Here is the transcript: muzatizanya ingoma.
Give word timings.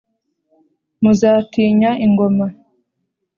muzatizanya 1.01 1.91
ingoma. 2.05 2.47